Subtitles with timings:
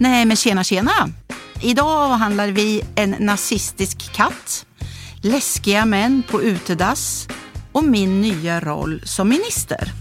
[0.00, 1.08] Nej, men tjena, tjena.
[1.62, 4.66] Idag avhandlar vi en nazistisk katt,
[5.22, 7.28] läskiga män på utedass
[7.72, 9.92] och min nya roll som minister.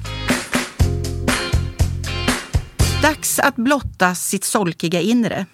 [3.02, 5.46] Dags att blotta sitt solkiga inre.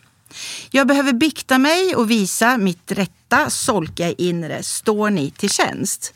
[0.71, 4.63] Jag behöver bikta mig och visa mitt rätta solkiga inre.
[4.63, 6.13] Står ni till tjänst?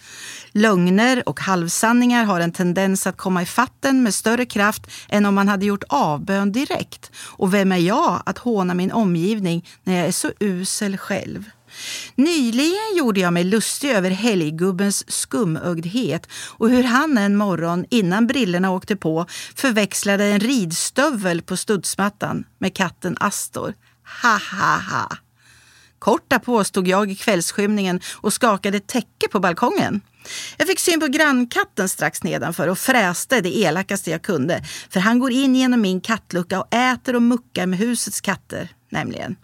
[0.57, 5.35] Lögner och halvsanningar har en tendens att komma i fatten med större kraft än om
[5.35, 7.11] man hade gjort avbön direkt.
[7.17, 11.43] Och vem är jag att håna min omgivning när jag är så usel själv?
[12.15, 18.71] Nyligen gjorde jag mig lustig över helggubbens skumögdhet och hur han en morgon innan brillorna
[18.71, 23.73] åkte på förväxlade en ridstövel på studsmattan med katten Astor.
[24.23, 25.17] Ha, ha, ha.
[25.99, 30.01] Kort därpå stod jag i kvällsskymningen och skakade täcke på balkongen.
[30.57, 34.63] Jag fick syn på grannkatten strax nedanför och fräste det elakaste jag kunde.
[34.89, 39.35] För han går in genom min kattlucka och äter och muckar med husets katter, nämligen.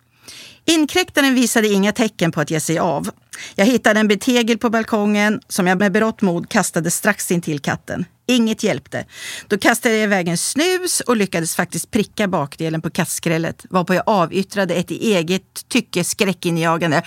[0.66, 3.10] Inkräktaren visade inga tecken på att ge sig av.
[3.56, 7.60] Jag hittade en betegel på balkongen som jag med berått mod kastade strax in till
[7.60, 8.06] katten.
[8.28, 9.06] Inget hjälpte.
[9.48, 14.04] Då kastade jag iväg en snus och lyckades faktiskt pricka bakdelen på kattskrället varpå jag
[14.06, 17.04] avyttrade ett i eget tycke skräckinjagande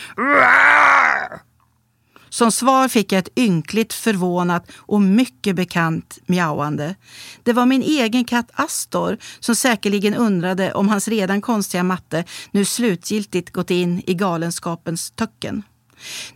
[2.37, 6.95] som svar fick jag ett ynkligt, förvånat och mycket bekant mjauande.
[7.43, 12.65] Det var min egen katt Astor som säkerligen undrade om hans redan konstiga matte nu
[12.65, 15.63] slutgiltigt gått in i galenskapens töcken.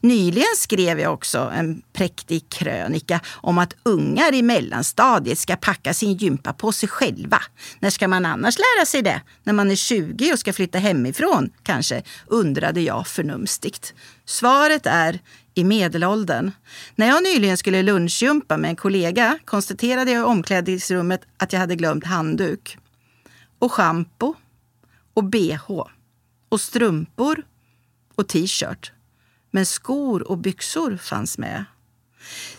[0.00, 6.12] Nyligen skrev jag också en präktig krönika om att ungar i mellanstadiet ska packa sin
[6.12, 7.42] gympa på sig själva.
[7.78, 9.22] När ska man annars lära sig det?
[9.42, 12.02] När man är 20 och ska flytta hemifrån, kanske?
[12.26, 13.94] undrade jag förnumstigt.
[14.24, 15.20] Svaret är
[15.54, 16.50] i medelåldern.
[16.94, 21.76] När jag nyligen skulle lunchjumpa med en kollega konstaterade jag i omklädningsrummet att jag hade
[21.76, 22.78] glömt handduk.
[23.58, 24.34] Och schampo.
[25.14, 25.70] Och bh.
[26.48, 27.42] Och strumpor.
[28.14, 28.92] Och t-shirt.
[29.50, 31.64] Men skor och byxor fanns med.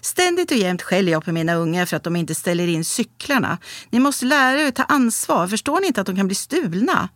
[0.01, 3.57] Ständigt och jämt skäller jag på mina ungar för att de inte ställer in cyklarna.
[3.89, 5.47] Ni måste lära er att ta ansvar.
[5.47, 7.09] Förstår ni inte att de kan bli stulna?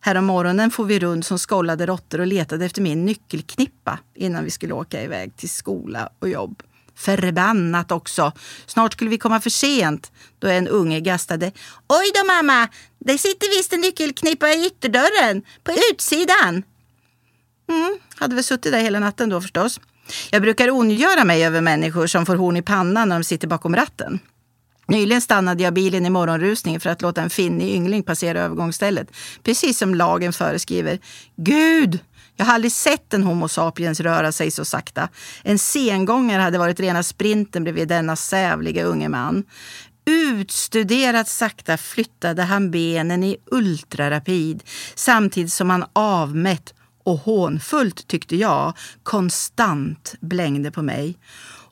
[0.00, 4.50] Härom morgonen får vi runt som skollade råttor och letade efter min nyckelknippa innan vi
[4.50, 6.62] skulle åka iväg till skola och jobb.
[6.94, 8.32] Förbannat också!
[8.66, 11.52] Snart skulle vi komma för sent då en unge gastade.
[11.88, 12.68] Oj då mamma!
[12.98, 16.62] Det sitter visst en nyckelknippa i ytterdörren, på utsidan.
[17.70, 19.80] Mm, hade väl suttit där hela natten då förstås.
[20.30, 23.76] Jag brukar ondgöra mig över människor som får horn i pannan när de sitter bakom
[23.76, 24.18] ratten.
[24.88, 29.08] Nyligen stannade jag bilen i morgonrusningen för att låta en finnig yngling passera övergångsstället.
[29.42, 30.98] Precis som lagen föreskriver.
[31.36, 31.98] Gud!
[32.36, 35.08] Jag har aldrig sett en Homo sapiens röra sig så sakta.
[35.42, 39.44] En sengångare hade varit rena sprinten bredvid denna sävliga unge man.
[40.06, 44.62] Utstuderat sakta flyttade han benen i ultrarapid
[44.94, 48.72] samtidigt som han avmätt och hånfullt, tyckte jag,
[49.02, 51.18] konstant blängde på mig.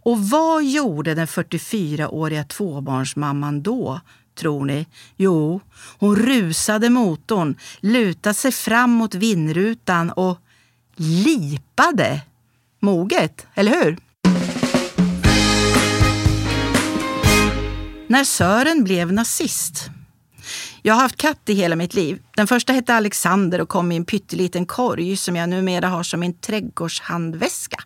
[0.03, 4.01] Och vad gjorde den 44-åriga tvåbarnsmamman då,
[4.35, 4.87] tror ni?
[5.17, 5.61] Jo,
[5.99, 10.39] hon rusade motorn, lutade sig fram mot vindrutan och
[10.97, 12.23] lipade.
[12.81, 13.99] Moget, eller hur?
[18.07, 19.91] När Sören blev nazist
[20.83, 22.23] jag har haft katt i hela mitt liv.
[22.37, 26.21] Den första hette Alexander och kom i en pytteliten korg som jag numera har som
[26.21, 27.79] min trädgårdshandväska.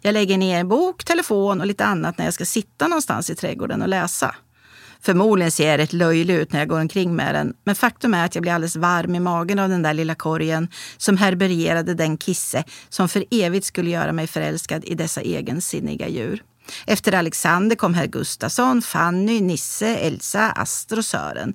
[0.00, 3.34] Jag lägger ner en bok, telefon och lite annat när jag ska sitta någonstans i
[3.34, 4.34] trädgården och läsa.
[5.00, 8.24] Förmodligen ser jag rätt löjlig ut när jag går omkring med den, men faktum är
[8.24, 12.18] att jag blir alldeles varm i magen av den där lilla korgen som herbergerade den
[12.18, 16.42] kisse som för evigt skulle göra mig förälskad i dessa egensinniga djur.
[16.86, 21.54] Efter Alexander kom herr Gustafsson, Fanny, Nisse, Elsa, Astro och Sören.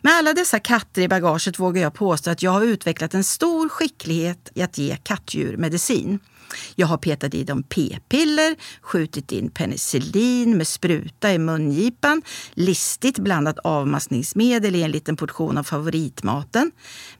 [0.00, 3.68] Med alla dessa katter i bagaget vågar jag påstå att jag har utvecklat en stor
[3.68, 6.18] skicklighet i att ge kattdjur medicin.
[6.74, 12.22] Jag har petat i dem p-piller, skjutit in penicillin med spruta i mungipan,
[12.52, 16.70] listigt blandat avmaskningsmedel i en liten portion av favoritmaten.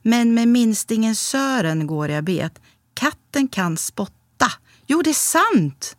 [0.03, 2.53] Men med minstingen Sören går jag bet.
[2.95, 4.53] Katten kan spotta.
[4.87, 5.97] Jo, det är sant!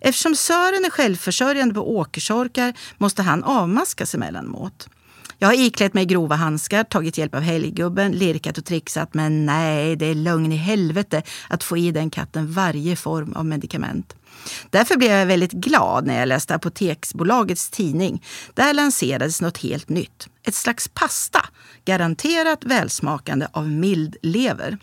[0.00, 4.88] Eftersom Sören är självförsörjande på åkersorkar måste han avmaskas emellanåt.
[5.38, 9.14] Jag har iklätt mig grova handskar, tagit hjälp av helggubben, lirkat och trixat.
[9.14, 13.46] Men nej, det är lögn i helvete att få i den katten varje form av
[13.46, 14.16] medicament.
[14.70, 18.22] Därför blev jag väldigt glad när jag läste Apoteksbolagets tidning.
[18.54, 20.28] Där lanserades något helt nytt.
[20.46, 21.44] Ett slags pasta,
[21.84, 24.78] garanterat välsmakande av mild lever.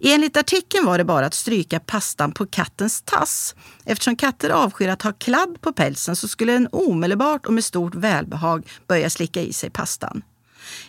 [0.00, 3.54] Enligt artikeln var det bara att stryka pastan på kattens tass.
[3.84, 7.94] Eftersom katter avskyr att ha kladd på pälsen så skulle den omedelbart och med stort
[7.94, 10.22] välbehag börja slicka i sig pastan.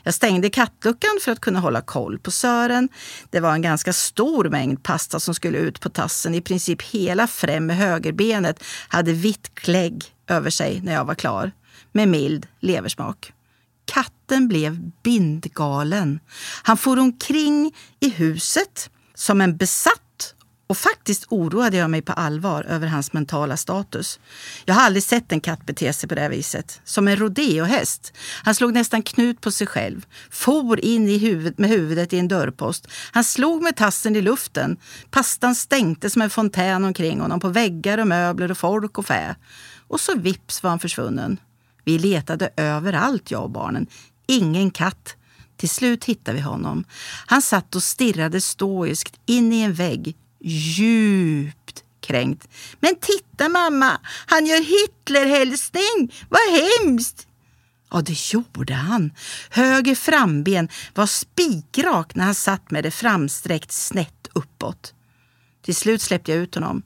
[0.03, 2.89] Jag stängde kattluckan för att kunna hålla koll på Sören.
[3.29, 6.35] Det var en ganska stor mängd pasta som skulle ut på tassen.
[6.35, 11.51] I princip hela främre högerbenet hade vitt klägg över sig när jag var klar,
[11.91, 13.33] med mild leversmak.
[14.31, 16.19] Katten blev bindgalen.
[16.63, 20.35] Han for omkring i huset som en besatt
[20.67, 24.19] och faktiskt oroade jag mig på allvar över hans mentala status.
[24.65, 26.81] Jag har aldrig sett en katt bete sig på det här viset.
[26.83, 28.13] Som en rodeohäst.
[28.43, 30.05] Han slog nästan knut på sig själv.
[30.29, 32.87] For in i huvud, med huvudet i en dörrpost.
[33.11, 34.77] Han slog med tassen i luften.
[35.09, 39.35] Pastan stänkte som en fontän omkring honom på väggar och möbler och folk och fä.
[39.87, 41.39] Och så vips var han försvunnen.
[41.83, 43.87] Vi letade överallt, jag och barnen.
[44.31, 45.15] Ingen katt.
[45.57, 46.83] Till slut hittade vi honom.
[47.25, 52.47] Han satt och stirrade stoiskt in i en vägg, djupt kränkt.
[52.79, 56.13] Men titta mamma, han gör Hitlerhälsning!
[56.29, 57.27] Vad hemskt!
[57.91, 59.11] Ja, det gjorde han.
[59.49, 64.93] Höger framben var spikrak när han satt med det framsträckt snett uppåt.
[65.61, 66.83] Till slut släppte jag ut honom.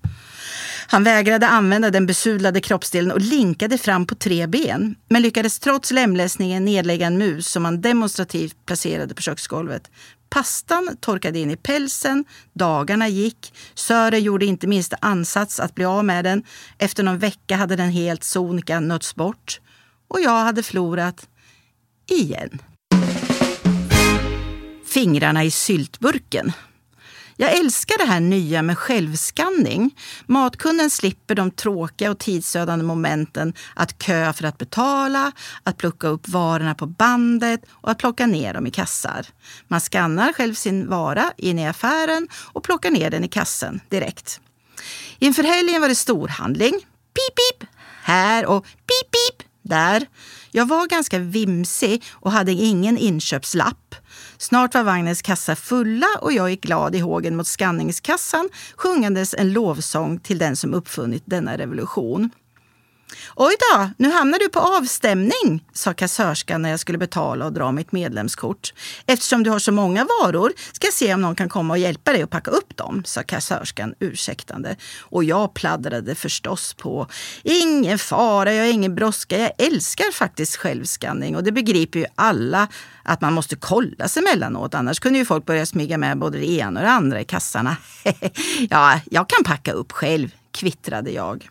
[0.88, 5.92] Han vägrade använda den besudlade kroppsdelen och linkade fram på tre ben, men lyckades trots
[5.92, 9.92] lemlästningen nedlägga en mus som han demonstrativt placerade på köksgolvet.
[10.30, 13.54] Pastan torkade in i pälsen, dagarna gick.
[13.74, 16.44] Sören gjorde inte minsta ansats att bli av med den.
[16.78, 19.62] Efter någon vecka hade den helt sonika nötts bort.
[20.08, 21.28] Och jag hade förlorat
[22.10, 22.62] igen.
[24.86, 26.52] Fingrarna i syltburken.
[27.38, 29.98] Jag älskar det här nya med självskanning.
[30.26, 35.32] Matkunden slipper de tråkiga och tidsödande momenten att köa för att betala,
[35.64, 39.26] att plocka upp varorna på bandet och att plocka ner dem i kassar.
[39.68, 44.40] Man skannar själv sin vara in i affären och plockar ner den i kassen direkt.
[45.20, 46.74] Inför helgen var det storhandling.
[47.14, 47.70] Pip, pip!
[48.04, 49.48] Här och pip, pip!
[49.66, 50.06] Där.
[50.52, 53.96] Jag var ganska vimsig och hade ingen inköpslapp.
[54.38, 59.54] Snart var vagnens kassa fulla och jag gick glad i hågen mot skanningskassan sjungandes en
[59.54, 62.30] lovsång till den som uppfunnit denna revolution.
[63.36, 67.72] Oj då, nu hamnar du på avstämning, sa kassörskan när jag skulle betala och dra
[67.72, 68.74] mitt medlemskort.
[69.06, 72.12] Eftersom du har så många varor ska jag se om någon kan komma och hjälpa
[72.12, 74.76] dig att packa upp dem, sa kassörskan ursäktande.
[75.00, 77.08] Och jag pladdrade förstås på.
[77.44, 79.40] Ingen fara, jag har ingen brådska.
[79.40, 82.68] Jag älskar faktiskt självskanning och det begriper ju alla
[83.04, 84.74] att man måste kolla sig emellanåt.
[84.74, 87.78] Annars kunde ju folk börja smyga med både det ena och det andra i kassarna.
[88.70, 91.50] ja, jag kan packa upp själv, kvittrade jag.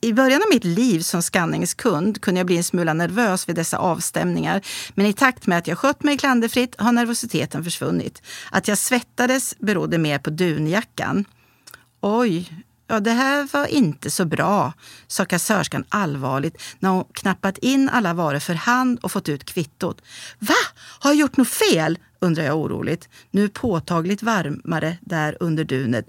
[0.00, 3.78] I början av mitt liv som skanningskund kunde jag bli en smula nervös vid dessa
[3.78, 4.62] avstämningar.
[4.94, 8.22] Men i takt med att jag skött mig klanderfritt har nervositeten försvunnit.
[8.50, 11.24] Att jag svettades berodde mer på dunjackan.
[12.00, 14.72] Oj, ja det här var inte så bra,
[15.06, 20.02] sa kassörskan allvarligt när hon knappat in alla varor för hand och fått ut kvittot.
[20.38, 20.54] Va?
[20.98, 21.98] Har jag gjort något fel?
[22.22, 26.06] Undrar jag oroligt, nu påtagligt varmare där under dunet.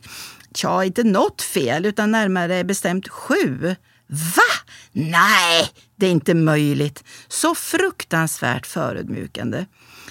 [0.56, 3.76] Tja, inte något fel, utan närmare bestämt sju.
[4.08, 4.70] Va?
[4.92, 7.04] Nej, det är inte möjligt.
[7.28, 9.66] Så fruktansvärt förödmjukande.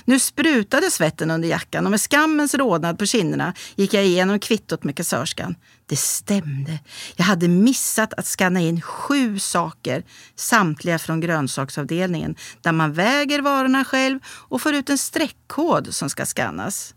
[0.04, 4.84] Nu sprutade svetten under jackan och med skammens rodnad på kinderna gick jag igenom kvittot
[4.84, 5.54] med kassörskan.
[5.92, 6.78] Det stämde.
[7.16, 10.04] Jag hade missat att skanna in sju saker,
[10.36, 16.26] samtliga från grönsaksavdelningen, där man väger varorna själv och får ut en streckkod som ska
[16.26, 16.94] skannas.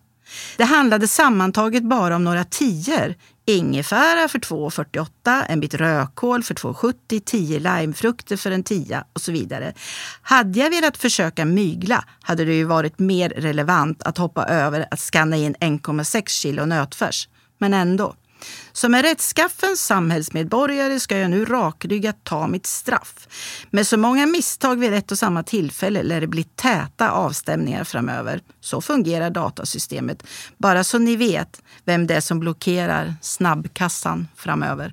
[0.58, 7.22] Det handlade sammantaget bara om några tior ingefära för 2,48, en bit rödkål för 2,70,
[7.26, 9.74] 10 limefrukter för en tia och så vidare.
[10.22, 15.00] Hade jag velat försöka mygla hade det ju varit mer relevant att hoppa över att
[15.00, 17.28] skanna in 1,6 kilo nötfärs.
[17.58, 18.16] Men ändå.
[18.74, 23.28] Som en rättskaffens samhällsmedborgare ska jag nu rakryggat ta mitt straff.
[23.70, 28.42] Med så många misstag vid ett och samma tillfälle lär det bli täta avstämningar framöver.
[28.62, 30.24] Så fungerar datasystemet.
[30.58, 34.92] Bara så ni vet vem det är som blockerar snabbkassan framöver.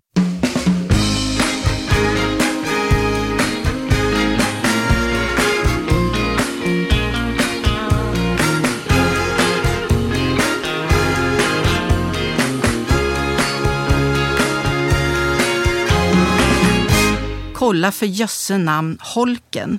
[17.72, 19.78] Kolla för jösse namn holken.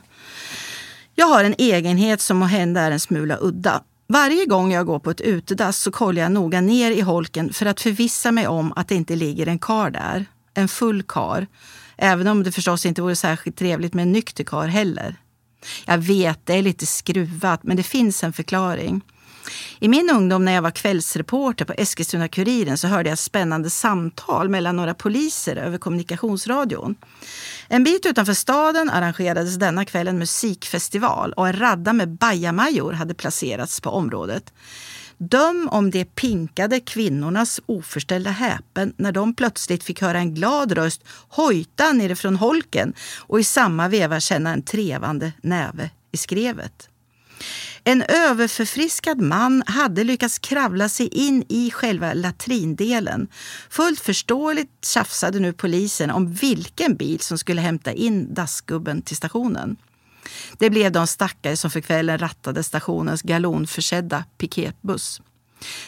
[1.16, 3.84] Jag har en egenhet som må hända är en smula udda.
[4.08, 7.66] Varje gång jag går på ett utedass så kollar jag noga ner i holken för
[7.66, 10.26] att förvissa mig om att det inte ligger en kar där.
[10.54, 11.48] En full kar.
[11.98, 15.16] Även om det förstås inte vore särskilt trevligt med en nykter kar heller.
[15.86, 19.02] Jag vet, det är lite skruvat, men det finns en förklaring.
[19.80, 24.76] I min ungdom när jag var kvällsreporter på Eskilstuna-Kuriren så hörde jag spännande samtal mellan
[24.76, 26.96] några poliser över kommunikationsradion.
[27.68, 33.14] En bit utanför staden arrangerades denna kväll en musikfestival och en radda med bajamajor hade
[33.14, 34.54] placerats på området.
[35.18, 41.02] Döm om de pinkade kvinnornas oförställda häpen när de plötsligt fick höra en glad röst
[41.28, 46.90] hojta nerifrån holken och i samma veva känna en trevande näve i skrevet.
[47.84, 53.28] En överförfriskad man hade lyckats kravla sig in i själva latrindelen.
[53.70, 59.78] Fullt förståeligt tjafsade nu polisen om vilken bil som skulle hämta in dassgubben till stationen.
[60.58, 65.22] Det blev de stackare som för kvällen rattade stationens galonförsedda piketbuss.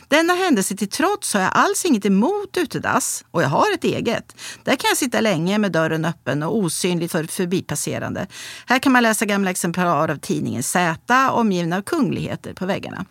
[0.08, 4.36] Denna händelse till trots har jag alls inget emot utedass och jag har ett eget.
[4.64, 8.28] Där kan jag sitta länge med dörren öppen och osynlig för förbipasserande.
[8.66, 13.06] Här kan man läsa gamla exemplar av tidningen Z omgivna av kungligheter på väggarna.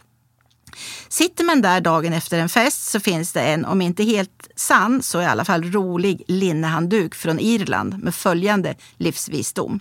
[1.09, 5.03] Sitter man där dagen efter en fest så finns det en, om inte helt sann,
[5.03, 9.81] så i alla fall rolig linnehandduk från Irland med följande livsvisdom.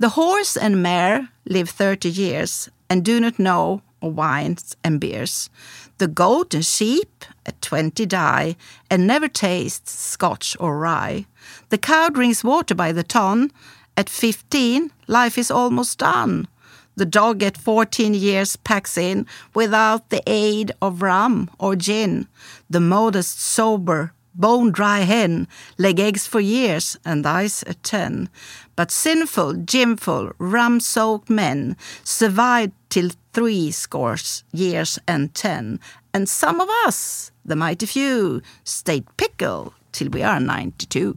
[0.00, 3.80] The horse and mare live 30 years and do not know
[4.12, 5.50] wines and beers.
[5.98, 8.56] The goat and sheep at 20 die
[8.90, 11.26] and never taste scotch or rye.
[11.68, 13.50] The cow drinks water by the ton.
[13.96, 16.48] At 15, life is almost done.
[16.96, 22.28] The dog at 14 years packs in without the aid of rum or gin.
[22.70, 25.46] The modest, sober, bone dry hen
[25.78, 28.28] leg eggs for years and dies at 10.
[28.76, 35.78] But sinful, gimful, rum soaked men survive till three scores years and ten.
[36.12, 41.14] And some of us, the mighty few, stayed pickle till we are 92.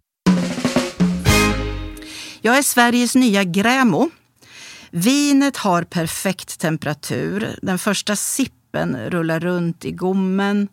[2.42, 4.10] Jag är Sveriges nya Grämo.
[4.92, 7.60] Vinet har perfekt temperatur.
[7.62, 10.68] Den första sippen rullar runt i gommen.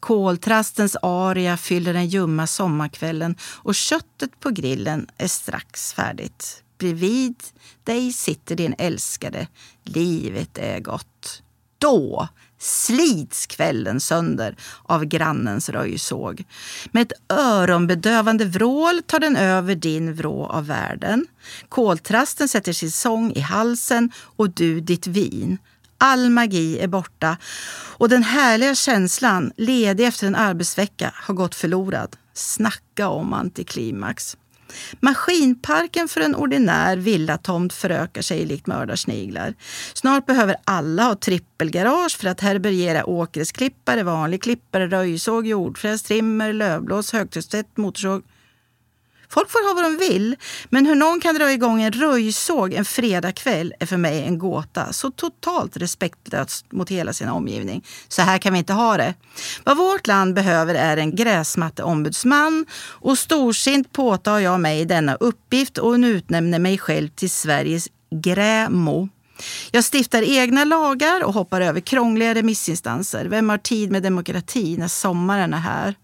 [0.00, 6.63] Koltrastens aria fyller den ljumma sommarkvällen och köttet på grillen är strax färdigt.
[6.84, 7.42] Bredvid
[7.84, 9.48] dig sitter din älskade.
[9.84, 11.42] Livet är gott.
[11.78, 16.44] Då slits kvällen sönder av grannens röjsåg.
[16.92, 21.26] Med ett öronbedövande vrål tar den över din vrå av världen.
[21.68, 25.58] Koltrasten sätter sin sång i halsen och du ditt vin.
[25.98, 27.36] All magi är borta
[27.96, 32.16] och den härliga känslan, ledig efter en arbetsvecka, har gått förlorad.
[32.34, 34.36] Snacka om antiklimax.
[35.00, 39.54] Maskinparken för en ordinär villatomt förökar sig likt mördarsniglar.
[39.94, 47.12] Snart behöver alla ha trippelgarage för att härbärgera åkgräsklippare, vanlig klippare, röjsåg, jordfräs, trimmer, lövblås,
[47.12, 48.22] högtryckstvätt, motorsåg
[49.28, 50.36] Folk får ha vad de vill,
[50.68, 54.92] men hur någon kan dra igång en röjsåg en fredagkväll är för mig en gåta.
[54.92, 57.84] Så totalt respektlöst mot hela sin omgivning.
[58.08, 59.14] Så här kan vi inte ha det.
[59.64, 65.92] Vad vårt land behöver är en gräsmatteombudsman och storsint påtar jag mig denna uppgift och
[65.92, 69.08] utnämner mig själv till Sveriges grämo.
[69.70, 73.24] Jag stiftar egna lagar och hoppar över krångliga remissinstanser.
[73.24, 75.94] Vem har tid med demokrati när sommaren är här?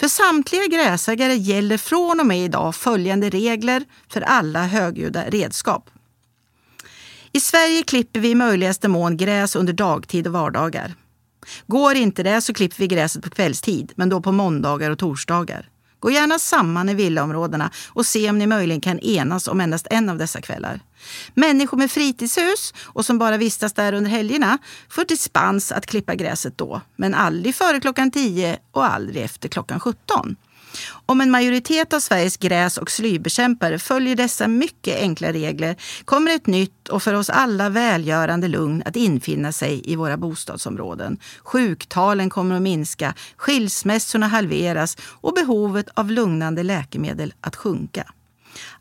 [0.00, 5.90] För samtliga gräsägare gäller från och med idag följande regler för alla högljudda redskap.
[7.32, 10.94] I Sverige klipper vi i möjligaste mån gräs under dagtid och vardagar.
[11.66, 15.68] Går inte det så klipper vi gräset på kvällstid, men då på måndagar och torsdagar.
[16.00, 20.08] Gå gärna samman i villaområdena och se om ni möjligen kan enas om endast en
[20.08, 20.80] av dessa kvällar.
[21.34, 26.58] Människor med fritidshus och som bara vistas där under helgerna får dispens att klippa gräset
[26.58, 30.36] då, men aldrig före klockan 10 och aldrig efter klockan 17.
[31.06, 36.46] Om en majoritet av Sveriges gräs och slybekämpare följer dessa mycket enkla regler kommer ett
[36.46, 41.18] nytt och för oss alla välgörande lugn att infinna sig i våra bostadsområden.
[41.42, 48.12] Sjuktalen kommer att minska, skilsmässorna halveras och behovet av lugnande läkemedel att sjunka.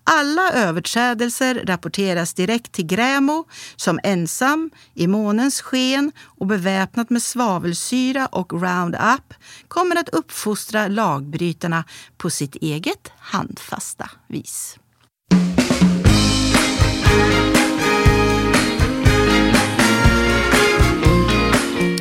[0.03, 8.25] Alla överträdelser rapporteras direkt till Grämo som ensam, i månens sken och beväpnat med svavelsyra
[8.25, 9.33] och Roundup
[9.67, 11.83] kommer att uppfostra lagbrytarna
[12.17, 14.77] på sitt eget handfasta vis.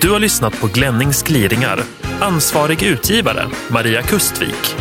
[0.04, 1.85] Du har lyssnat på Glennings gliringar.
[2.21, 4.76] Ansvarig utgivare Maria Kustvik.